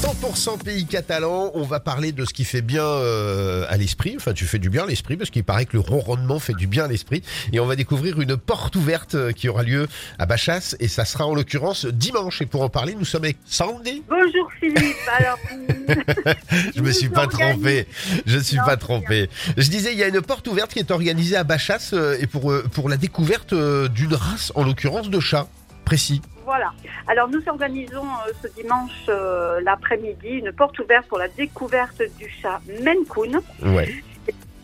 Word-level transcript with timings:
100% 0.00 0.62
pays 0.64 0.86
catalan, 0.86 1.50
on 1.52 1.62
va 1.62 1.78
parler 1.78 2.12
de 2.12 2.24
ce 2.24 2.32
qui 2.32 2.44
fait 2.44 2.62
bien 2.62 2.86
euh, 2.86 3.66
à 3.68 3.76
l'esprit. 3.76 4.14
Enfin, 4.16 4.32
tu 4.32 4.46
fais 4.46 4.58
du 4.58 4.70
bien 4.70 4.84
à 4.84 4.86
l'esprit 4.86 5.18
parce 5.18 5.28
qu'il 5.28 5.44
paraît 5.44 5.66
que 5.66 5.74
le 5.74 5.80
ronronnement 5.80 6.38
fait 6.38 6.54
du 6.54 6.66
bien 6.66 6.84
à 6.84 6.88
l'esprit. 6.88 7.22
Et 7.52 7.60
on 7.60 7.66
va 7.66 7.76
découvrir 7.76 8.18
une 8.18 8.38
porte 8.38 8.76
ouverte 8.76 9.14
euh, 9.14 9.32
qui 9.32 9.50
aura 9.50 9.62
lieu 9.62 9.88
à 10.18 10.24
Bachas 10.24 10.74
et 10.80 10.88
ça 10.88 11.04
sera 11.04 11.26
en 11.26 11.34
l'occurrence 11.34 11.84
dimanche. 11.84 12.40
Et 12.40 12.46
pour 12.46 12.62
en 12.62 12.70
parler, 12.70 12.94
nous 12.94 13.04
sommes 13.04 13.24
avec 13.24 13.36
Sandy. 13.44 14.02
Bonjour 14.08 14.48
Philippe. 14.58 14.96
Alors, 15.18 15.38
Je 16.74 16.80
me 16.80 16.92
suis 16.92 17.10
pas 17.10 17.26
trompé. 17.26 17.86
Je 18.24 18.38
suis 18.38 18.56
Non, 18.56 18.64
pas 18.64 18.78
trompé. 18.78 19.28
Je 19.58 19.68
disais, 19.68 19.92
il 19.92 19.98
y 19.98 20.02
a 20.02 20.08
une 20.08 20.22
porte 20.22 20.48
ouverte 20.48 20.72
qui 20.72 20.78
est 20.78 20.90
organisée 20.90 21.36
à 21.36 21.44
Bachas 21.44 21.90
euh, 21.92 22.16
et 22.18 22.26
pour 22.26 22.50
euh, 22.50 22.64
pour 22.72 22.88
la 22.88 22.96
découverte 22.96 23.52
d'une 23.52 24.14
race, 24.14 24.50
en 24.54 24.64
l'occurrence 24.64 25.10
de 25.10 25.20
chat 25.20 25.46
précis. 25.84 26.22
Voilà. 26.50 26.72
Alors 27.06 27.28
nous 27.28 27.42
organisons 27.46 28.02
euh, 28.26 28.32
ce 28.42 28.48
dimanche 28.60 29.02
euh, 29.08 29.60
l'après-midi 29.62 30.30
une 30.42 30.50
porte 30.52 30.76
ouverte 30.80 31.06
pour 31.06 31.18
la 31.18 31.28
découverte 31.28 32.02
du 32.18 32.28
chat 32.42 32.60
Maine 32.84 33.04
Coon, 33.08 33.34
Ouais. 33.62 33.88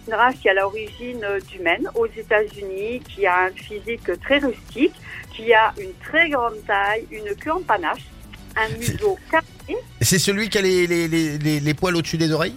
une 0.09 0.15
race 0.15 0.35
qui 0.41 0.49
est 0.49 0.51
à 0.51 0.55
l'origine 0.55 1.23
euh, 1.23 1.39
du 1.51 1.61
Maine 1.61 1.89
aux 1.95 2.07
États-Unis, 2.07 3.03
qui 3.09 3.25
a 3.25 3.37
un 3.47 3.51
physique 3.51 4.09
très 4.21 4.39
rustique, 4.39 4.97
qui 5.33 5.55
a 5.55 5.73
une 5.79 5.95
très 6.09 6.29
grande 6.29 6.59
taille, 6.67 7.07
une 7.13 7.31
queue 7.37 7.53
en 7.53 7.63
panache, 7.63 8.07
un 8.57 8.69
museau 8.77 9.17
carré. 9.31 9.77
C'est 10.01 10.19
celui 10.19 10.49
qui 10.49 10.59
a 10.59 10.63
les 10.63 10.89
les 10.89 11.07
les, 11.07 11.39
les, 11.39 11.61
les 11.61 11.75
poils 11.75 11.95
au-dessus 11.95 12.19
des 12.19 12.33
oreilles? 12.33 12.57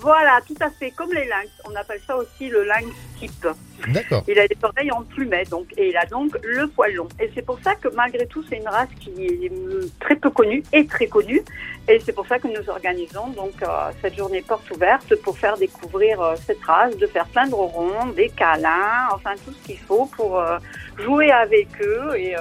Voilà, 0.00 0.40
tout 0.46 0.60
à 0.60 0.70
fait 0.78 0.90
comme 0.98 1.12
les 1.12 1.26
lynx. 1.32 1.48
On 1.68 1.74
appelle 1.74 2.00
ça 2.06 2.16
aussi 2.16 2.44
le 2.56 2.62
lynx 2.64 2.86
type. 3.18 3.46
D'accord. 3.88 4.24
Il 4.26 4.38
a 4.38 4.48
des 4.48 4.56
oreilles 4.62 4.90
en 4.90 5.02
plumet, 5.02 5.44
donc, 5.44 5.66
et 5.76 5.90
il 5.90 5.96
a 5.96 6.06
donc 6.06 6.36
le 6.42 6.66
poil 6.66 6.94
long. 6.94 7.08
Et 7.20 7.30
c'est 7.34 7.44
pour 7.44 7.58
ça 7.62 7.74
que 7.74 7.88
malgré 7.88 8.26
tout, 8.26 8.42
c'est 8.48 8.56
une 8.56 8.68
race 8.68 8.88
qui 8.98 9.10
est 9.24 9.52
euh, 9.52 9.88
très 10.00 10.16
peu 10.16 10.30
connue 10.30 10.62
et 10.72 10.86
très 10.86 11.06
connue. 11.06 11.42
Et 11.88 12.00
c'est 12.04 12.12
pour 12.12 12.26
ça 12.26 12.38
que 12.40 12.48
nous 12.48 12.68
organisons 12.68 13.28
donc 13.36 13.52
euh, 13.62 13.68
cette 14.02 14.16
journée 14.16 14.42
porte 14.42 14.68
ouverte 14.72 15.14
pour 15.22 15.38
faire 15.38 15.56
découvrir 15.56 16.20
euh, 16.20 16.34
cette 16.44 16.62
race, 16.64 16.96
de 16.96 17.06
faire 17.06 17.26
plein 17.26 17.46
de 17.46 17.54
ronds, 17.54 18.08
des 18.16 18.28
câlins, 18.28 19.08
enfin 19.12 19.30
tout 19.44 19.52
ce 19.52 19.66
qu'il 19.66 19.78
faut 19.78 20.10
pour 20.16 20.36
euh, 20.36 20.58
jouer 20.98 21.30
avec 21.30 21.68
eux 21.80 22.16
et 22.16 22.34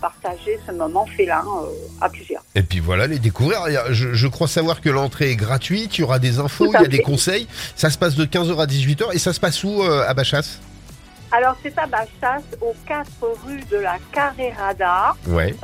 partager 0.00 0.58
ce 0.66 0.72
moment 0.72 1.06
félin 1.06 1.44
à 2.00 2.08
plusieurs. 2.08 2.42
Et 2.56 2.62
puis 2.62 2.80
voilà, 2.80 3.06
les 3.06 3.20
découvrir. 3.20 3.60
Je, 3.90 4.12
je 4.12 4.26
crois 4.26 4.48
savoir 4.48 4.80
que 4.80 4.90
l'entrée 4.90 5.30
est 5.30 5.36
gratuite, 5.36 5.98
il 5.98 6.00
y 6.00 6.04
aura 6.04 6.18
des 6.18 6.40
infos, 6.40 6.66
il 6.66 6.80
y 6.80 6.84
a 6.84 6.88
des 6.88 7.00
conseils. 7.00 7.46
Ça 7.76 7.90
se 7.90 7.98
passe 7.98 8.16
de 8.16 8.24
15h 8.24 8.60
à 8.60 8.66
18h 8.66 9.14
et 9.14 9.18
ça 9.18 9.32
se 9.32 9.38
passe 9.38 9.62
où 9.62 9.82
à 10.12 10.14
Bachas? 10.14 10.58
Alors 11.32 11.56
c'est 11.62 11.76
à 11.78 11.86
Bachas, 11.86 12.42
aux 12.60 12.74
4 12.86 13.06
rues 13.46 13.62
de 13.70 13.78
la 13.78 13.96
Carrerada. 14.12 15.14
Ouais. 15.26 15.54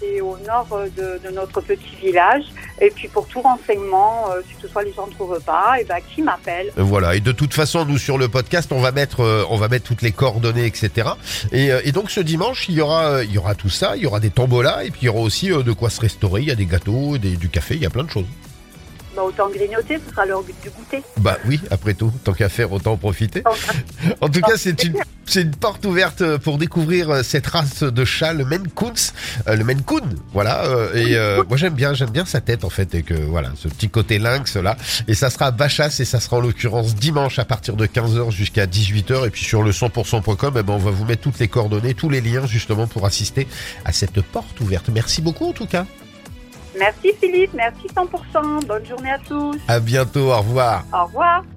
c'est 0.00 0.20
au 0.20 0.38
nord 0.46 0.68
euh, 0.72 0.86
de, 0.96 1.20
de 1.28 1.34
notre 1.34 1.60
petit 1.60 1.96
village. 2.00 2.44
Et 2.80 2.88
puis 2.90 3.08
pour 3.08 3.26
tout 3.26 3.40
renseignement, 3.42 4.30
euh, 4.30 4.40
si 4.48 4.54
toutefois 4.60 4.84
les 4.84 4.92
gens 4.92 5.08
ne 5.08 5.12
trouvent 5.12 5.40
pas, 5.40 5.80
et 5.80 5.84
ben 5.84 5.98
qui 6.14 6.22
m'appelle 6.22 6.72
Voilà. 6.76 7.16
Et 7.16 7.20
de 7.20 7.32
toute 7.32 7.52
façon, 7.52 7.84
nous 7.84 7.98
sur 7.98 8.16
le 8.16 8.28
podcast, 8.28 8.70
on 8.72 8.80
va 8.80 8.92
mettre, 8.92 9.20
euh, 9.24 9.44
on 9.50 9.56
va 9.56 9.66
mettre 9.68 9.84
toutes 9.86 10.02
les 10.02 10.12
coordonnées, 10.12 10.66
etc. 10.66 11.08
Et, 11.50 11.72
euh, 11.72 11.80
et 11.84 11.90
donc 11.92 12.10
ce 12.12 12.20
dimanche, 12.20 12.68
il 12.68 12.76
y 12.76 12.80
aura, 12.80 13.06
euh, 13.06 13.24
il 13.24 13.32
y 13.32 13.38
aura 13.38 13.56
tout 13.56 13.68
ça. 13.70 13.96
Il 13.96 14.02
y 14.04 14.06
aura 14.06 14.20
des 14.20 14.30
tombolas 14.30 14.84
et 14.84 14.90
puis 14.92 15.00
il 15.02 15.06
y 15.06 15.08
aura 15.08 15.20
aussi 15.20 15.50
euh, 15.52 15.62
de 15.64 15.72
quoi 15.72 15.90
se 15.90 16.00
restaurer. 16.00 16.42
Il 16.42 16.46
y 16.48 16.52
a 16.52 16.54
des 16.54 16.66
gâteaux, 16.66 17.18
des- 17.18 17.36
du 17.36 17.48
café, 17.48 17.74
il 17.74 17.82
y 17.82 17.86
a 17.86 17.90
plein 17.90 18.04
de 18.04 18.10
choses. 18.10 18.26
Autant 19.24 19.48
grignoter, 19.50 19.98
ce 20.04 20.10
sera 20.12 20.26
l'heure 20.26 20.42
du 20.42 20.52
goûter. 20.70 21.02
Bah 21.18 21.38
oui, 21.46 21.60
après 21.70 21.94
tout, 21.94 22.12
tant 22.24 22.32
qu'à 22.32 22.48
faire, 22.48 22.72
autant 22.72 22.92
en 22.92 22.96
profiter. 22.96 23.42
En 24.20 24.28
tout 24.28 24.40
cas, 24.40 24.56
c'est 24.56 24.82
une, 24.84 24.96
c'est 25.26 25.42
une 25.42 25.54
porte 25.54 25.84
ouverte 25.84 26.22
euh, 26.22 26.38
pour 26.38 26.58
découvrir 26.58 27.10
euh, 27.10 27.22
cette 27.22 27.46
race 27.46 27.82
de 27.82 28.04
chat, 28.04 28.32
le 28.32 28.44
Maine 28.44 28.68
Coons, 28.68 28.92
euh, 29.48 29.56
le 29.56 29.64
Maine 29.64 29.82
Coon, 29.82 30.02
voilà. 30.32 30.64
euh, 30.64 30.94
et 30.94 31.16
euh, 31.16 31.42
moi, 31.48 31.56
j'aime 31.56 31.74
bien, 31.74 31.94
j'aime 31.94 32.10
bien 32.10 32.24
sa 32.24 32.40
tête 32.40 32.64
en 32.64 32.70
fait, 32.70 32.94
et 32.94 33.02
que 33.02 33.14
voilà, 33.14 33.50
ce 33.56 33.68
petit 33.68 33.88
côté 33.88 34.18
lynx 34.18 34.56
là. 34.56 34.76
Et 35.06 35.14
ça 35.14 35.30
sera 35.30 35.46
à 35.46 35.50
Bachas 35.50 35.96
et 36.00 36.04
ça 36.04 36.20
sera 36.20 36.36
en 36.38 36.40
l'occurrence 36.40 36.94
dimanche 36.94 37.38
à 37.38 37.44
partir 37.44 37.76
de 37.76 37.86
15h 37.86 38.30
jusqu'à 38.30 38.66
18h. 38.66 39.26
Et 39.26 39.30
puis 39.30 39.44
sur 39.44 39.62
le 39.62 39.70
100%.com, 39.72 40.54
eh 40.58 40.62
ben, 40.62 40.72
on 40.72 40.78
va 40.78 40.90
vous 40.90 41.04
mettre 41.04 41.22
toutes 41.22 41.38
les 41.38 41.48
coordonnées, 41.48 41.94
tous 41.94 42.10
les 42.10 42.20
liens 42.20 42.46
justement 42.46 42.86
pour 42.86 43.04
assister 43.06 43.46
à 43.84 43.92
cette 43.92 44.20
porte 44.22 44.60
ouverte. 44.60 44.88
Merci 44.92 45.22
beaucoup 45.22 45.48
en 45.48 45.52
tout 45.52 45.66
cas. 45.66 45.86
Merci 46.78 47.12
Philippe, 47.20 47.54
merci 47.54 47.86
100%. 47.88 48.66
Bonne 48.66 48.86
journée 48.86 49.10
à 49.10 49.18
tous. 49.18 49.58
À 49.68 49.80
bientôt, 49.80 50.32
au 50.32 50.38
revoir. 50.38 50.84
Au 50.92 51.04
revoir. 51.06 51.44